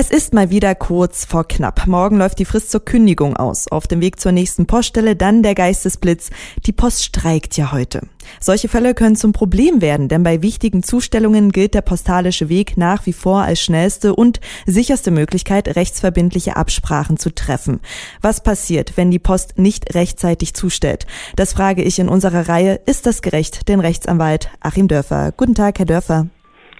Es 0.00 0.10
ist 0.12 0.32
mal 0.32 0.48
wieder 0.48 0.76
kurz 0.76 1.24
vor 1.24 1.42
knapp. 1.42 1.88
Morgen 1.88 2.18
läuft 2.18 2.38
die 2.38 2.44
Frist 2.44 2.70
zur 2.70 2.84
Kündigung 2.84 3.36
aus. 3.36 3.66
Auf 3.66 3.88
dem 3.88 4.00
Weg 4.00 4.20
zur 4.20 4.30
nächsten 4.30 4.64
Poststelle 4.64 5.16
dann 5.16 5.42
der 5.42 5.56
Geistesblitz. 5.56 6.30
Die 6.66 6.72
Post 6.72 7.02
streikt 7.02 7.56
ja 7.56 7.72
heute. 7.72 8.02
Solche 8.38 8.68
Fälle 8.68 8.94
können 8.94 9.16
zum 9.16 9.32
Problem 9.32 9.80
werden, 9.80 10.06
denn 10.06 10.22
bei 10.22 10.40
wichtigen 10.40 10.84
Zustellungen 10.84 11.50
gilt 11.50 11.74
der 11.74 11.80
postalische 11.80 12.48
Weg 12.48 12.76
nach 12.76 13.06
wie 13.06 13.12
vor 13.12 13.42
als 13.42 13.60
schnellste 13.60 14.14
und 14.14 14.38
sicherste 14.66 15.10
Möglichkeit, 15.10 15.74
rechtsverbindliche 15.74 16.54
Absprachen 16.54 17.16
zu 17.16 17.34
treffen. 17.34 17.80
Was 18.22 18.40
passiert, 18.40 18.96
wenn 18.96 19.10
die 19.10 19.18
Post 19.18 19.58
nicht 19.58 19.96
rechtzeitig 19.96 20.54
zustellt? 20.54 21.08
Das 21.34 21.54
frage 21.54 21.82
ich 21.82 21.98
in 21.98 22.08
unserer 22.08 22.48
Reihe 22.48 22.78
Ist 22.86 23.04
das 23.06 23.20
gerecht? 23.20 23.68
Den 23.68 23.80
Rechtsanwalt 23.80 24.48
Achim 24.60 24.86
Dörfer. 24.86 25.32
Guten 25.36 25.56
Tag, 25.56 25.80
Herr 25.80 25.86
Dörfer. 25.86 26.28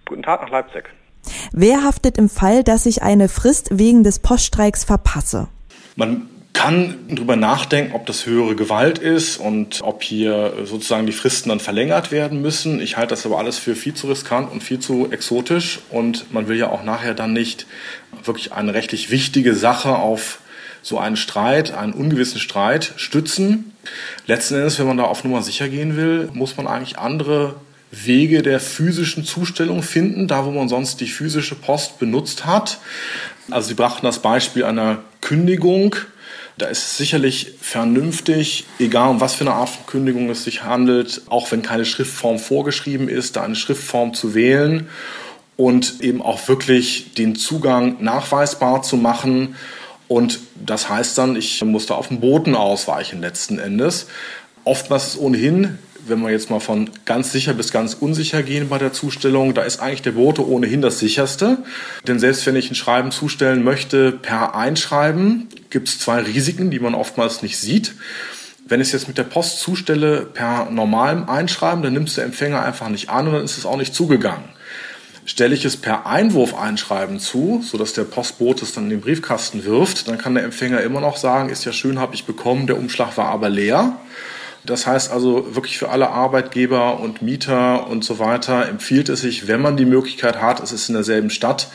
Guten 0.06 0.22
Tag 0.22 0.40
nach 0.42 0.50
Leipzig. 0.50 0.84
Wer 1.52 1.84
haftet 1.84 2.18
im 2.18 2.28
Fall, 2.28 2.64
dass 2.64 2.86
ich 2.86 3.02
eine 3.02 3.28
Frist 3.28 3.68
wegen 3.78 4.04
des 4.04 4.18
Poststreiks 4.18 4.84
verpasse? 4.84 5.48
Man 5.96 6.28
kann 6.58 6.96
darüber 7.08 7.36
nachdenken, 7.36 7.94
ob 7.94 8.06
das 8.06 8.26
höhere 8.26 8.56
Gewalt 8.56 8.98
ist 8.98 9.36
und 9.36 9.80
ob 9.82 10.02
hier 10.02 10.54
sozusagen 10.64 11.06
die 11.06 11.12
Fristen 11.12 11.50
dann 11.50 11.60
verlängert 11.60 12.10
werden 12.10 12.42
müssen. 12.42 12.80
Ich 12.80 12.96
halte 12.96 13.10
das 13.10 13.24
aber 13.24 13.38
alles 13.38 13.58
für 13.58 13.76
viel 13.76 13.94
zu 13.94 14.08
riskant 14.08 14.50
und 14.50 14.62
viel 14.62 14.80
zu 14.80 15.08
exotisch 15.12 15.78
und 15.90 16.32
man 16.32 16.48
will 16.48 16.56
ja 16.56 16.70
auch 16.70 16.82
nachher 16.82 17.14
dann 17.14 17.32
nicht 17.32 17.66
wirklich 18.24 18.52
eine 18.52 18.74
rechtlich 18.74 19.12
wichtige 19.12 19.54
Sache 19.54 19.94
auf 19.94 20.40
so 20.82 20.98
einen 20.98 21.16
Streit, 21.16 21.72
einen 21.72 21.92
ungewissen 21.92 22.40
Streit 22.40 22.92
stützen. 22.96 23.72
Letzten 24.26 24.54
Endes, 24.54 24.80
wenn 24.80 24.86
man 24.88 24.96
da 24.96 25.04
auf 25.04 25.22
Nummer 25.22 25.42
sicher 25.42 25.68
gehen 25.68 25.96
will, 25.96 26.28
muss 26.32 26.56
man 26.56 26.66
eigentlich 26.66 26.98
andere 26.98 27.54
Wege 27.90 28.42
der 28.42 28.60
physischen 28.60 29.24
Zustellung 29.24 29.82
finden, 29.82 30.28
da 30.28 30.44
wo 30.44 30.50
man 30.50 30.68
sonst 30.68 31.00
die 31.00 31.06
physische 31.06 31.54
Post 31.54 31.98
benutzt 31.98 32.44
hat. 32.44 32.78
Also 33.50 33.68
Sie 33.68 33.74
brachten 33.74 34.04
das 34.04 34.20
Beispiel 34.20 34.64
einer 34.64 34.98
Kündigung. 35.20 35.96
Da 36.58 36.66
ist 36.66 36.78
es 36.78 36.96
sicherlich 36.96 37.54
vernünftig, 37.60 38.64
egal 38.78 39.10
um 39.10 39.20
was 39.20 39.34
für 39.34 39.44
eine 39.44 39.54
Art 39.54 39.68
von 39.68 39.86
Kündigung 39.86 40.28
es 40.28 40.44
sich 40.44 40.64
handelt, 40.64 41.22
auch 41.28 41.50
wenn 41.52 41.62
keine 41.62 41.84
Schriftform 41.84 42.38
vorgeschrieben 42.38 43.08
ist, 43.08 43.36
da 43.36 43.42
eine 43.42 43.54
Schriftform 43.54 44.12
zu 44.12 44.34
wählen 44.34 44.88
und 45.56 46.00
eben 46.00 46.20
auch 46.20 46.48
wirklich 46.48 47.14
den 47.14 47.36
Zugang 47.36 48.02
nachweisbar 48.02 48.82
zu 48.82 48.96
machen. 48.96 49.54
Und 50.08 50.40
das 50.56 50.88
heißt 50.88 51.16
dann, 51.16 51.36
ich 51.36 51.62
muss 51.64 51.86
da 51.86 51.94
auf 51.94 52.08
den 52.08 52.20
Boten 52.20 52.54
ausweichen 52.54 53.20
letzten 53.20 53.58
Endes. 53.58 54.08
Oftmals 54.64 55.08
ist 55.08 55.18
ohnehin 55.18 55.78
wenn 56.08 56.20
wir 56.20 56.30
jetzt 56.30 56.50
mal 56.50 56.60
von 56.60 56.90
ganz 57.04 57.32
sicher 57.32 57.54
bis 57.54 57.72
ganz 57.72 57.94
unsicher 57.94 58.42
gehen 58.42 58.68
bei 58.68 58.78
der 58.78 58.92
Zustellung, 58.92 59.54
da 59.54 59.62
ist 59.62 59.80
eigentlich 59.80 60.02
der 60.02 60.12
Bote 60.12 60.46
ohnehin 60.46 60.82
das 60.82 60.98
sicherste. 60.98 61.58
Denn 62.06 62.18
selbst 62.18 62.46
wenn 62.46 62.56
ich 62.56 62.70
ein 62.70 62.74
Schreiben 62.74 63.10
zustellen 63.10 63.64
möchte 63.64 64.12
per 64.12 64.54
Einschreiben, 64.54 65.48
gibt 65.70 65.88
es 65.88 65.98
zwei 65.98 66.20
Risiken, 66.20 66.70
die 66.70 66.80
man 66.80 66.94
oftmals 66.94 67.42
nicht 67.42 67.58
sieht. 67.58 67.94
Wenn 68.66 68.80
ich 68.80 68.88
es 68.88 68.92
jetzt 68.92 69.08
mit 69.08 69.16
der 69.16 69.24
Post 69.24 69.60
zustelle 69.60 70.26
per 70.26 70.70
normalem 70.70 71.28
Einschreiben, 71.28 71.82
dann 71.82 71.94
nimmt 71.94 72.08
es 72.08 72.16
der 72.16 72.24
Empfänger 72.24 72.62
einfach 72.62 72.88
nicht 72.88 73.08
an 73.08 73.26
und 73.26 73.32
dann 73.32 73.44
ist 73.44 73.56
es 73.56 73.64
auch 73.64 73.78
nicht 73.78 73.94
zugegangen. 73.94 74.44
Stelle 75.24 75.54
ich 75.54 75.64
es 75.64 75.76
per 75.76 76.06
Einwurf 76.06 76.54
einschreiben 76.54 77.20
zu, 77.20 77.62
sodass 77.62 77.92
der 77.92 78.04
Postbote 78.04 78.64
es 78.64 78.72
dann 78.72 78.84
in 78.84 78.90
den 78.90 79.00
Briefkasten 79.00 79.64
wirft, 79.64 80.08
dann 80.08 80.18
kann 80.18 80.34
der 80.34 80.44
Empfänger 80.44 80.80
immer 80.80 81.00
noch 81.00 81.16
sagen, 81.16 81.50
ist 81.50 81.64
ja 81.64 81.72
schön, 81.72 81.98
habe 81.98 82.14
ich 82.14 82.24
bekommen, 82.24 82.66
der 82.66 82.78
Umschlag 82.78 83.16
war 83.16 83.26
aber 83.26 83.48
leer. 83.50 83.98
Das 84.68 84.86
heißt 84.86 85.10
also 85.10 85.54
wirklich 85.54 85.78
für 85.78 85.88
alle 85.88 86.10
Arbeitgeber 86.10 87.00
und 87.00 87.22
Mieter 87.22 87.86
und 87.86 88.04
so 88.04 88.18
weiter 88.18 88.68
empfiehlt 88.68 89.08
es 89.08 89.22
sich, 89.22 89.48
wenn 89.48 89.62
man 89.62 89.78
die 89.78 89.86
Möglichkeit 89.86 90.42
hat, 90.42 90.60
es 90.62 90.72
ist 90.72 90.90
in 90.90 90.94
derselben 90.94 91.30
Stadt, 91.30 91.68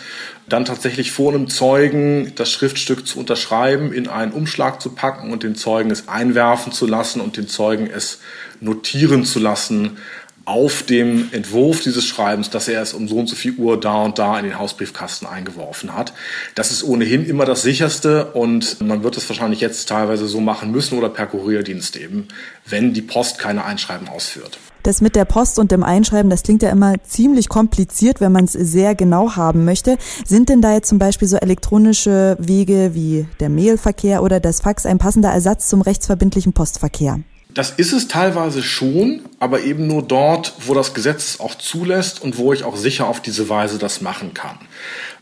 dann 0.48 0.64
tatsächlich 0.64 1.12
vor 1.12 1.34
einem 1.34 1.50
Zeugen 1.50 2.34
das 2.36 2.52
Schriftstück 2.52 3.08
zu 3.08 3.18
unterschreiben, 3.18 3.92
in 3.94 4.08
einen 4.08 4.32
Umschlag 4.32 4.80
zu 4.80 4.92
packen 4.92 5.32
und 5.32 5.42
den 5.42 5.56
Zeugen 5.56 5.90
es 5.90 6.08
einwerfen 6.08 6.72
zu 6.72 6.86
lassen 6.86 7.20
und 7.20 7.36
den 7.36 7.48
Zeugen 7.48 7.90
es 7.90 8.20
notieren 8.60 9.26
zu 9.26 9.40
lassen 9.40 9.98
auf 10.46 10.84
dem 10.84 11.30
Entwurf 11.32 11.82
dieses 11.82 12.06
Schreibens, 12.06 12.50
dass 12.50 12.68
er 12.68 12.82
es 12.82 12.94
um 12.94 13.08
so 13.08 13.18
und 13.18 13.28
so 13.28 13.36
viel 13.36 13.56
Uhr 13.56 13.80
da 13.80 14.04
und 14.04 14.20
da 14.20 14.38
in 14.38 14.46
den 14.46 14.60
Hausbriefkasten 14.60 15.28
eingeworfen 15.28 15.96
hat. 15.96 16.14
Das 16.56 16.72
ist 16.72 16.84
ohnehin 16.84 17.26
immer 17.26 17.46
das 17.46 17.62
sicherste 17.62 18.34
und 18.34 18.82
man 18.82 19.04
wird 19.04 19.16
es 19.16 19.28
wahrscheinlich 19.30 19.62
jetzt 19.62 19.88
teilweise 19.88 20.28
so 20.28 20.42
machen 20.42 20.72
müssen 20.72 20.98
oder 20.98 21.10
per 21.10 21.28
Kurierdienst 21.28 21.96
eben, 21.96 22.28
wenn 22.66 22.94
die 22.94 23.02
Post 23.02 23.40
keine 23.40 23.64
Einschreiben 23.64 24.10
ausführt. 24.10 24.60
Das 24.84 25.00
mit 25.00 25.16
der 25.16 25.24
Post 25.24 25.60
und 25.60 25.72
dem 25.72 25.82
Einschreiben, 25.82 26.30
das 26.30 26.44
klingt 26.44 26.62
ja 26.62 26.70
immer 26.70 27.02
ziemlich 27.04 27.48
kompliziert, 27.48 28.20
wenn 28.20 28.34
man 28.34 28.44
es 28.44 28.52
sehr 28.52 28.96
genau 28.96 29.38
haben 29.38 29.64
möchte. 29.64 29.98
Sind 30.26 30.50
denn 30.50 30.62
da 30.62 30.74
jetzt 30.74 30.90
zum 30.90 31.00
Beispiel 31.00 31.30
so 31.30 31.38
elektronische 31.38 32.36
Wege 32.38 32.92
wie 32.94 33.26
der 33.40 33.48
Mailverkehr 33.48 34.22
oder 34.22 34.42
das 34.42 34.60
Fax 34.60 34.86
ein 34.86 34.98
passender 34.98 35.30
Ersatz 35.30 35.70
zum 35.70 35.82
rechtsverbindlichen 35.82 36.52
Postverkehr? 36.52 37.22
Das 37.54 37.72
ist 37.72 37.94
es 37.94 38.08
teilweise 38.08 38.64
schon, 38.64 39.22
aber 39.40 39.62
eben 39.62 39.86
nur 39.86 40.02
dort, 40.02 40.54
wo 40.66 40.74
das 40.74 40.94
Gesetz 40.94 41.40
auch 41.40 41.56
zulässt 41.56 42.22
und 42.22 42.38
wo 42.38 42.52
ich 42.54 42.64
auch 42.64 42.76
sicher 42.76 43.08
auf 43.08 43.22
diese 43.22 43.48
Weise 43.50 43.78
das 43.78 44.02
machen 44.02 44.34
kann. 44.34 44.58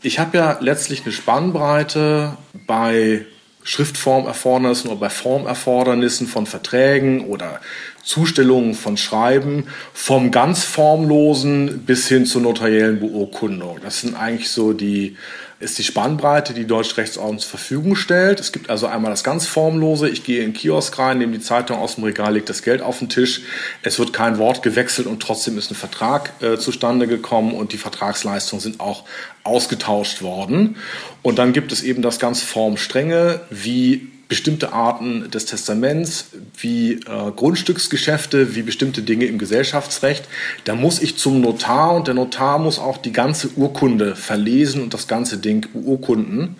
Ich 0.02 0.18
habe 0.18 0.38
ja 0.38 0.58
letztlich 0.60 1.02
eine 1.02 1.12
Spannbreite 1.12 2.36
bei 2.66 3.26
Schriftformerfordernissen 3.64 4.90
oder 4.90 4.98
bei 4.98 5.10
Formerfordernissen 5.10 6.26
von 6.26 6.46
Verträgen 6.46 7.26
oder 7.26 7.60
Zustellungen 8.02 8.74
von 8.74 8.96
Schreiben 8.96 9.68
vom 9.92 10.30
ganz 10.30 10.64
formlosen 10.64 11.84
bis 11.84 12.08
hin 12.08 12.26
zur 12.26 12.42
notariellen 12.42 12.98
Beurkundung. 12.98 13.78
Das 13.82 14.00
sind 14.00 14.16
eigentlich 14.16 14.50
so 14.50 14.72
die 14.72 15.16
ist 15.62 15.78
die 15.78 15.84
Spannbreite, 15.84 16.54
die 16.54 16.66
Deutsche 16.66 16.96
Rechtsordnung 16.96 17.38
zur 17.38 17.50
Verfügung 17.50 17.94
stellt. 17.94 18.40
Es 18.40 18.52
gibt 18.52 18.68
also 18.68 18.86
einmal 18.86 19.10
das 19.10 19.22
ganz 19.22 19.46
Formlose. 19.46 20.08
Ich 20.08 20.24
gehe 20.24 20.40
in 20.40 20.50
den 20.50 20.52
Kiosk 20.52 20.98
rein, 20.98 21.18
nehme 21.18 21.32
die 21.32 21.40
Zeitung 21.40 21.78
aus 21.78 21.94
dem 21.94 22.04
Regal, 22.04 22.34
lege 22.34 22.46
das 22.46 22.62
Geld 22.62 22.82
auf 22.82 22.98
den 22.98 23.08
Tisch. 23.08 23.42
Es 23.82 23.98
wird 23.98 24.12
kein 24.12 24.38
Wort 24.38 24.62
gewechselt 24.62 25.06
und 25.06 25.22
trotzdem 25.22 25.56
ist 25.56 25.70
ein 25.70 25.76
Vertrag 25.76 26.32
äh, 26.42 26.58
zustande 26.58 27.06
gekommen 27.06 27.52
und 27.52 27.72
die 27.72 27.78
Vertragsleistungen 27.78 28.60
sind 28.60 28.80
auch 28.80 29.04
ausgetauscht 29.44 30.22
worden. 30.22 30.76
Und 31.22 31.38
dann 31.38 31.52
gibt 31.52 31.72
es 31.72 31.82
eben 31.82 32.02
das 32.02 32.18
ganz 32.18 32.42
Formstrenge, 32.42 33.40
wie 33.50 34.08
bestimmte 34.28 34.72
Arten 34.72 35.30
des 35.30 35.46
Testaments, 35.46 36.26
wie 36.56 36.94
äh, 36.94 37.00
Grundstücksgeschäfte, 37.36 38.54
wie 38.54 38.62
bestimmte 38.62 39.02
Dinge 39.02 39.26
im 39.26 39.38
Gesellschaftsrecht. 39.38 40.24
Da 40.64 40.74
muss 40.74 41.02
ich 41.02 41.18
zum 41.18 41.40
Notar 41.40 41.94
und 41.94 42.06
der 42.06 42.14
Notar 42.14 42.58
muss 42.58 42.78
auch 42.78 42.98
die 42.98 43.12
ganze 43.12 43.50
Urkunde 43.56 44.16
verlesen 44.16 44.82
und 44.82 44.94
das 44.94 45.08
ganze 45.08 45.38
Ding 45.38 45.66
beurkunden. 45.72 46.56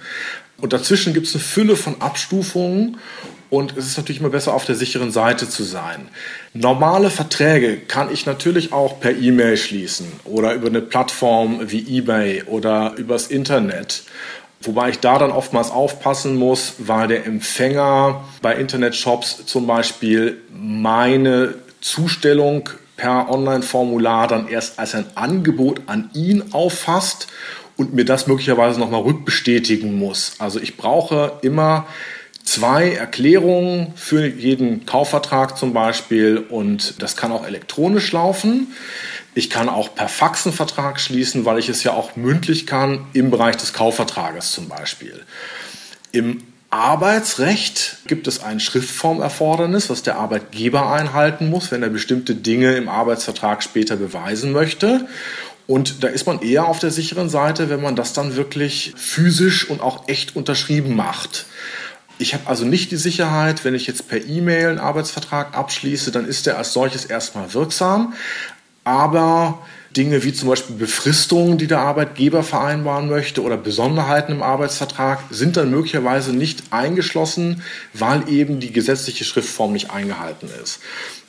Und 0.59 0.73
dazwischen 0.73 1.13
gibt 1.13 1.27
es 1.27 1.35
eine 1.35 1.43
Fülle 1.43 1.77
von 1.77 2.01
Abstufungen 2.01 2.99
und 3.53 3.77
es 3.77 3.87
ist 3.87 3.99
natürlich 3.99 4.21
immer 4.21 4.31
besser, 4.31 4.55
auf 4.55 4.65
der 4.65 4.77
sicheren 4.77 5.11
Seite 5.11 5.47
zu 5.47 5.63
sein. 5.63 6.09
Normale 6.55 7.11
Verträge 7.11 7.77
kann 7.77 8.11
ich 8.11 8.25
natürlich 8.25 8.73
auch 8.73 8.99
per 8.99 9.15
E-Mail 9.15 9.59
schließen 9.59 10.07
oder 10.25 10.55
über 10.55 10.69
eine 10.69 10.81
Plattform 10.81 11.61
wie 11.71 11.99
eBay 11.99 12.45
oder 12.45 12.95
übers 12.97 13.27
Internet. 13.27 14.05
Wobei 14.63 14.91
ich 14.91 15.01
da 15.01 15.19
dann 15.19 15.33
oftmals 15.33 15.71
aufpassen 15.71 16.37
muss, 16.37 16.75
weil 16.79 17.09
der 17.09 17.27
Empfänger 17.27 18.25
bei 18.43 18.55
Internetshops 18.55 19.47
zum 19.47 19.67
Beispiel 19.67 20.41
meine 20.53 21.55
Zustellung 21.81 22.69
per 22.97 23.31
Online-Formular 23.31 24.29
dann 24.29 24.49
erst 24.49 24.79
als 24.79 24.95
ein 24.95 25.07
Angebot 25.17 25.83
an 25.87 26.11
ihn 26.15 26.53
auffasst 26.53 27.27
und 27.77 27.95
mir 27.95 28.05
das 28.05 28.27
möglicherweise 28.27 28.79
nochmal 28.79 29.03
rückbestätigen 29.03 29.99
muss. 29.99 30.35
Also 30.39 30.61
ich 30.61 30.77
brauche 30.77 31.39
immer 31.43 31.87
zwei 32.45 32.93
Erklärungen 32.93 33.93
für 33.97 34.27
jeden 34.27 34.87
Kaufvertrag 34.87 35.57
zum 35.57 35.73
Beispiel 35.73 36.39
und 36.39 37.01
das 37.03 37.17
kann 37.17 37.33
auch 37.33 37.47
elektronisch 37.47 38.13
laufen. 38.13 38.69
Ich 39.35 39.49
kann 39.49 39.69
auch 39.69 39.95
per 39.95 40.09
Fax 40.09 40.47
einen 40.47 40.55
Vertrag 40.55 41.01
schließen, 41.01 41.45
weil 41.45 41.59
ich 41.59 41.69
es 41.69 41.83
ja 41.85 41.93
auch 41.93 42.17
mündlich 42.17 42.67
kann, 42.67 43.07
im 43.15 43.31
Bereich 43.31 43.57
des 43.57 43.73
Kaufvertrages 43.73 44.53
zum 44.53 44.69
Beispiel. 44.69 45.25
Im 46.13 46.43
Arbeitsrecht 46.69 47.99
gibt 48.07 48.27
es 48.27 48.43
ein 48.43 48.59
Schriftformerfordernis, 48.59 49.91
was 49.91 50.03
der 50.03 50.17
Arbeitgeber 50.17 50.91
einhalten 50.91 51.51
muss, 51.51 51.71
wenn 51.71 51.83
er 51.83 51.91
bestimmte 51.91 52.35
Dinge 52.35 52.77
im 52.77 52.89
Arbeitsvertrag 52.89 53.63
später 53.63 53.97
beweisen 53.97 54.53
möchte. 54.53 55.07
Und 55.67 56.03
da 56.03 56.09
ist 56.09 56.27
man 56.27 56.41
eher 56.41 56.67
auf 56.67 56.79
der 56.79 56.91
sicheren 56.91 57.29
Seite, 57.29 57.71
wenn 57.71 57.81
man 57.81 57.95
das 57.95 58.15
dann 58.15 58.37
wirklich 58.37 58.93
physisch 58.97 59.69
und 59.69 59.81
auch 59.81 60.09
echt 60.09 60.35
unterschrieben 60.35 60.97
macht. 60.97 61.47
Ich 62.19 62.35
habe 62.35 62.47
also 62.47 62.65
nicht 62.65 62.91
die 62.91 62.97
Sicherheit, 62.97 63.65
wenn 63.65 63.75
ich 63.75 63.87
jetzt 63.87 64.09
per 64.09 64.25
E-Mail 64.25 64.69
einen 64.69 64.79
Arbeitsvertrag 64.79 65.57
abschließe, 65.57 66.13
dann 66.13 66.27
ist 66.27 66.47
der 66.47 66.59
als 66.59 66.73
solches 66.73 67.05
erstmal 67.05 67.53
wirksam. 67.55 68.15
aber 68.85 69.59
Dinge 69.97 70.25
wie 70.25 70.33
zum 70.33 70.49
Beispiel 70.49 70.77
Befristungen, 70.77 71.59
die 71.59 71.67
der 71.67 71.81
Arbeitgeber 71.81 72.43
vereinbaren 72.43 73.09
möchte 73.09 73.43
oder 73.43 73.57
Besonderheiten 73.57 74.33
im 74.33 74.43
Arbeitsvertrag 74.43 75.23
sind 75.31 75.57
dann 75.57 75.71
möglicherweise 75.71 76.33
nicht 76.33 76.73
eingeschlossen, 76.73 77.63
weil 77.93 78.29
eben 78.29 78.59
die 78.59 78.73
gesetzliche 78.73 79.25
Schriftform 79.25 79.73
nicht 79.73 79.91
eingehalten 79.91 80.49
ist. 80.63 80.81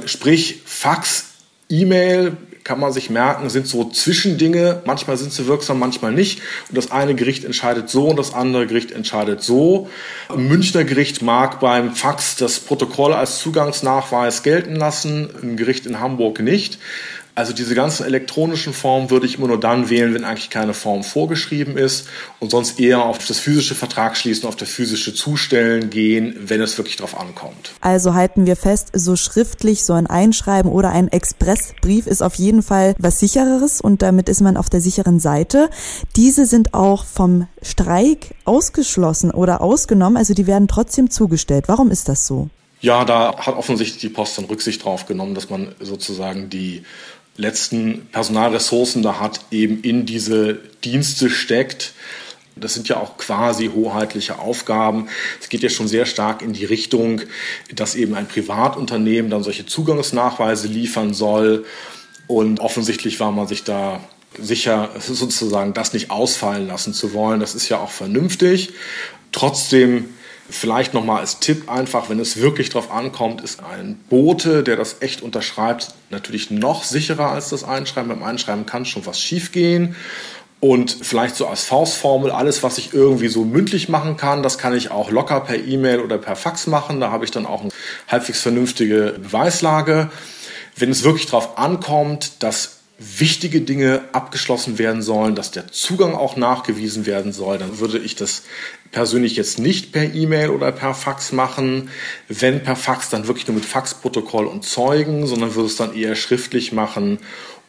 Sprich, 0.06 0.62
Fax, 0.65 1.25
E-Mail 1.69 2.38
kann 2.63 2.80
man 2.80 2.94
sich 2.94 3.10
merken, 3.10 3.50
sind 3.50 3.68
so 3.68 3.89
Zwischendinge. 3.89 4.81
Manchmal 4.86 5.18
sind 5.18 5.33
sie 5.33 5.48
wirksam, 5.48 5.80
manchmal 5.80 6.12
nicht. 6.12 6.42
Und 6.69 6.77
das 6.77 6.92
eine 6.92 7.15
Gericht 7.15 7.44
entscheidet 7.44 7.89
so 7.89 8.07
und 8.07 8.18
das 8.18 8.33
andere 8.33 8.68
Gericht 8.68 8.92
entscheidet 8.92 9.44
so. 9.44 9.89
Ein 10.30 10.48
Münchner 10.48 10.83
Gericht 10.83 11.21
mag 11.21 11.60
beim 11.60 11.94
Fax 11.95 12.36
das 12.36 12.60
Protokoll 12.60 13.13
als 13.13 13.39
Zugangsnachweis 13.39 14.44
gelten 14.44 14.75
lassen, 14.75 15.30
ein 15.42 15.57
Gericht 15.57 15.86
in 15.86 16.00
Hamburg 16.00 16.39
nicht. 16.39 16.80
Also 17.35 17.51
diese 17.51 17.74
ganzen 17.74 18.06
elektronischen 18.06 18.74
Formen 18.74 19.09
würde 19.09 19.25
ich 19.25 19.39
immer 19.39 19.47
nur 19.47 19.59
dann 19.59 19.89
wählen, 19.89 20.13
wenn 20.13 20.24
eigentlich 20.24 20.51
keine 20.51 20.75
Form 20.75 21.03
vorgeschrieben 21.03 21.77
ist 21.77 22.07
und 22.39 22.51
sonst 22.51 22.80
eher 22.80 23.03
auf 23.03 23.25
das 23.25 23.39
physische 23.39 23.74
Vertrag 23.74 24.15
schließen, 24.15 24.47
auf 24.47 24.56
das 24.56 24.69
physische 24.69 25.15
Zustellen 25.15 25.89
gehen, 25.89 26.35
wenn 26.39 26.62
es 26.62 26.77
wirklich 26.77 26.97
darauf 26.97 27.19
ankommt. 27.19 27.71
Also 27.81 28.13
halten 28.13 28.45
wir 28.45 28.56
fest, 28.56 28.89
so 28.94 29.15
schriftlich, 29.15 29.83
so 29.83 29.94
ein 29.94 30.06
Einschreiben 30.06 30.71
oder 30.71 30.91
ein 30.91 31.07
Expressbrief 31.07 32.06
ist 32.06 32.21
auf 32.21 32.35
jeden 32.35 32.62
Fall 32.62 32.94
was 33.00 33.19
sichereres 33.19 33.81
und 33.81 34.03
damit 34.03 34.29
ist 34.29 34.41
man 34.41 34.56
auf 34.56 34.69
der 34.69 34.81
sicheren 34.81 35.19
Seite. 35.19 35.71
Diese 36.15 36.45
sind 36.45 36.75
auch 36.75 37.03
vom 37.03 37.47
Streik 37.63 38.36
ausgeschlossen 38.45 39.31
oder 39.31 39.62
ausgenommen, 39.62 40.18
also 40.18 40.36
die 40.36 40.45
werden 40.45 40.68
trotzdem 40.68 41.09
zugestellt. 41.09 41.65
Warum 41.68 41.89
ist 41.89 42.09
das 42.09 42.27
so? 42.27 42.50
Ja, 42.81 43.06
da 43.06 43.38
hat 43.38 43.56
offensichtlich 43.56 44.01
die 44.01 44.09
Post 44.09 44.38
dann 44.38 44.45
Rücksicht 44.45 44.83
drauf 44.83 45.06
genommen, 45.06 45.36
dass 45.36 45.50
man 45.50 45.74
sozusagen 45.79 46.50
die 46.50 46.83
letzten 47.35 48.07
Personalressourcen 48.12 49.01
da 49.01 49.19
hat, 49.19 49.41
eben 49.51 49.81
in 49.81 50.06
diese 50.06 50.59
Dienste 50.83 51.30
steckt. 51.30 51.94
Das 52.56 52.75
sind 52.75 52.88
ja 52.88 52.97
auch 52.97 53.18
quasi 53.18 53.71
hoheitliche 53.74 54.38
Aufgaben. 54.38 55.07
Es 55.41 55.50
geht 55.50 55.63
ja 55.63 55.69
schon 55.69 55.88
sehr 55.88 56.06
stark 56.06 56.44
in 56.44 56.53
die 56.53 56.65
Richtung, 56.65 57.21
dass 57.74 57.95
eben 57.95 58.13
ein 58.13 58.27
Privatunternehmen 58.27 59.31
dann 59.31 59.44
solche 59.44 59.65
Zugangsnachweise 59.65 60.68
liefern 60.68 61.13
soll. 61.13 61.65
Und 62.27 62.59
offensichtlich 62.59 63.19
war 63.19 63.31
man 63.31 63.47
sich 63.47 63.63
da 63.63 64.01
sicher, 64.39 64.91
sozusagen 65.00 65.74
das 65.74 65.94
nicht 65.94 66.12
ausfallen 66.12 66.68
lassen 66.68 66.94
zu 66.94 67.13
wollen. 67.13 67.39
Das 67.39 67.56
ist 67.56 67.69
ja 67.69 67.79
auch 67.79 67.91
vernünftig. 67.91 68.74
Trotzdem 69.31 70.09
Vielleicht 70.49 70.93
nochmal 70.93 71.21
als 71.21 71.39
Tipp 71.39 71.69
einfach, 71.69 72.09
wenn 72.09 72.19
es 72.19 72.37
wirklich 72.37 72.69
darauf 72.69 72.91
ankommt, 72.91 73.41
ist 73.41 73.61
ein 73.63 73.97
Bote, 74.09 74.61
der 74.63 74.75
das 74.75 74.97
echt 74.99 75.21
unterschreibt, 75.21 75.93
natürlich 76.09 76.51
noch 76.51 76.83
sicherer 76.83 77.31
als 77.31 77.49
das 77.49 77.63
Einschreiben. 77.63 78.09
Beim 78.09 78.23
Einschreiben 78.23 78.65
kann 78.65 78.85
schon 78.85 79.05
was 79.05 79.19
schiefgehen. 79.19 79.95
Und 80.59 80.97
vielleicht 81.01 81.35
so 81.35 81.47
als 81.47 81.63
Faustformel, 81.65 82.31
alles, 82.31 82.63
was 82.63 82.77
ich 82.77 82.93
irgendwie 82.93 83.27
so 83.27 83.43
mündlich 83.43 83.89
machen 83.89 84.15
kann, 84.15 84.43
das 84.43 84.57
kann 84.57 84.73
ich 84.73 84.91
auch 84.91 85.11
locker 85.11 85.41
per 85.41 85.57
E-Mail 85.57 85.99
oder 85.99 86.17
per 86.17 86.37
Fax 86.37 86.67
machen. 86.67 87.01
Da 87.01 87.11
habe 87.11 87.25
ich 87.25 87.31
dann 87.31 87.45
auch 87.45 87.61
eine 87.61 87.71
halbwegs 88.07 88.41
vernünftige 88.41 89.15
Beweislage. 89.21 90.09
Wenn 90.77 90.89
es 90.89 91.03
wirklich 91.03 91.25
darauf 91.25 91.57
ankommt, 91.57 92.43
dass 92.43 92.82
wichtige 92.99 93.61
Dinge 93.61 94.01
abgeschlossen 94.11 94.77
werden 94.77 95.01
sollen, 95.01 95.35
dass 95.35 95.51
der 95.51 95.71
Zugang 95.71 96.13
auch 96.13 96.35
nachgewiesen 96.35 97.05
werden 97.05 97.33
soll, 97.33 97.57
dann 97.57 97.79
würde 97.79 97.97
ich 97.97 98.15
das 98.15 98.43
persönlich 98.91 99.35
jetzt 99.35 99.59
nicht 99.59 99.91
per 99.91 100.13
E-Mail 100.13 100.49
oder 100.49 100.71
per 100.71 100.93
Fax 100.93 101.31
machen. 101.31 101.89
Wenn 102.29 102.63
per 102.63 102.75
Fax, 102.75 103.09
dann 103.09 103.27
wirklich 103.27 103.47
nur 103.47 103.55
mit 103.55 103.65
Faxprotokoll 103.65 104.45
und 104.45 104.63
Zeugen, 104.63 105.25
sondern 105.25 105.55
würde 105.55 105.67
es 105.67 105.75
dann 105.75 105.95
eher 105.95 106.15
schriftlich 106.15 106.71
machen 106.71 107.19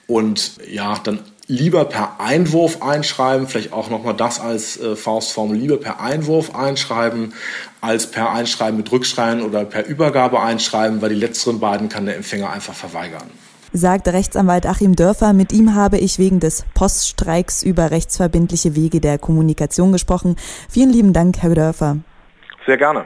und 0.07 0.53
ja, 0.71 0.99
dann 1.03 1.21
lieber 1.47 1.87
per 1.87 2.21
Einwurf 2.21 2.83
einschreiben, 2.83 3.49
vielleicht 3.49 3.73
auch 3.73 3.91
nochmal 3.91 4.15
das 4.15 4.41
als 4.41 4.79
äh, 4.79 4.97
Faustformel, 4.97 5.57
lieber 5.57 5.79
per 5.79 6.01
Einwurf 6.01 6.55
einschreiben, 6.55 7.35
als 7.81 8.11
per 8.11 8.31
Einschreiben 8.31 8.79
mit 8.79 8.91
Rückschreiben 8.93 9.43
oder 9.43 9.65
per 9.65 9.87
Übergabe 9.87 10.41
einschreiben, 10.41 11.03
weil 11.03 11.11
die 11.11 11.15
letzteren 11.17 11.61
beiden 11.61 11.89
kann 11.89 12.07
der 12.07 12.17
Empfänger 12.17 12.51
einfach 12.51 12.75
verweigern 12.75 13.31
sagt 13.75 14.09
Rechtsanwalt 14.09 14.65
Achim 14.65 14.97
Dörfer. 14.97 15.33
Mit 15.33 15.53
ihm 15.53 15.75
habe 15.75 15.99
ich 15.99 16.19
wegen 16.19 16.41
des 16.41 16.65
Poststreiks 16.75 17.63
über 17.63 17.91
rechtsverbindliche 17.91 18.77
Wege 18.77 19.01
der 19.01 19.19
Kommunikation 19.19 19.93
gesprochen. 19.93 20.37
Vielen 20.71 20.91
lieben 20.91 21.13
Dank, 21.13 21.39
Herr 21.43 21.55
Dörfer. 21.55 21.99
Sehr 22.65 22.79
gerne. 22.79 23.05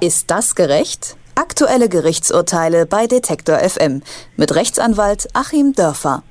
Ist 0.00 0.30
das 0.30 0.54
gerecht? 0.54 1.16
Aktuelle 1.34 1.88
Gerichtsurteile 1.88 2.86
bei 2.86 3.06
Detektor 3.06 3.58
FM 3.58 4.02
mit 4.36 4.54
Rechtsanwalt 4.54 5.28
Achim 5.32 5.72
Dörfer. 5.72 6.22